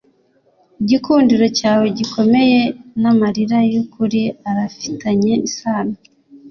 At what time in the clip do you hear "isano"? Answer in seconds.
5.47-5.95